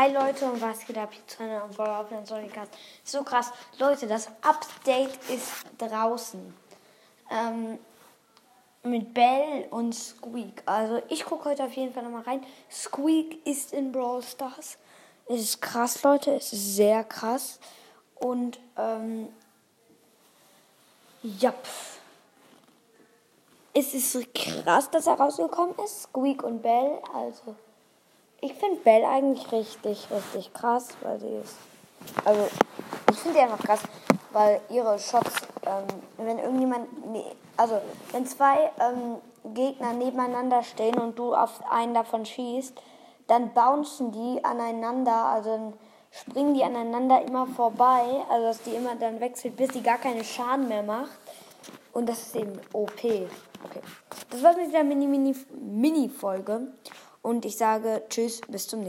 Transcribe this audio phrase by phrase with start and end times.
[0.00, 1.10] Hi Leute und was geht ab?
[1.12, 2.70] Hier einer und auf den Podcast.
[3.02, 3.50] So krass.
[3.80, 6.54] Leute, das Update ist draußen.
[7.32, 7.80] Ähm,
[8.84, 10.62] mit Bell und Squeak.
[10.66, 12.46] Also ich gucke heute auf jeden Fall nochmal rein.
[12.70, 14.78] Squeak ist in Brawl Stars.
[15.26, 16.32] Es ist krass, Leute.
[16.32, 17.58] Es ist sehr krass.
[18.14, 19.30] Und ähm,
[21.24, 21.52] ja.
[23.74, 26.04] Es ist krass, dass er rausgekommen ist.
[26.04, 27.02] Squeak und Bell.
[27.12, 27.56] Also
[28.40, 31.56] ich finde Belle eigentlich richtig, richtig krass, weil sie ist.
[32.24, 32.48] Also,
[33.10, 33.80] ich finde sie einfach krass,
[34.32, 35.34] weil ihre Shots,
[35.66, 35.84] ähm,
[36.16, 37.12] wenn irgendjemand.
[37.12, 37.24] Nee,
[37.56, 37.80] also,
[38.12, 39.16] wenn zwei ähm,
[39.54, 42.80] Gegner nebeneinander stehen und du auf einen davon schießt,
[43.26, 45.72] dann bouncen die aneinander, also dann
[46.10, 50.24] springen die aneinander immer vorbei, also dass die immer dann wechselt, bis die gar keine
[50.24, 51.18] Schaden mehr macht.
[51.92, 53.04] Und das ist eben OP.
[53.04, 53.80] Okay.
[54.30, 56.68] Das war's mit der Mini-Mini-Mini-Folge.
[57.28, 58.88] Und ich sage Tschüss, bis zum nächsten Mal.